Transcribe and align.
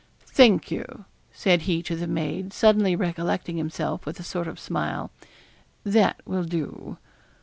'Thank 0.25 0.71
you,' 0.71 1.05
said 1.31 1.61
he 1.61 1.83
to 1.83 1.95
the 1.95 2.07
maid, 2.07 2.53
suddenly 2.53 2.95
recollecting 2.95 3.57
himself, 3.57 4.03
with 4.03 4.19
a 4.19 4.23
sort 4.23 4.47
of 4.47 4.59
smile; 4.59 5.11
'that 5.83 6.19
will 6.25 6.43
do. 6.43 6.97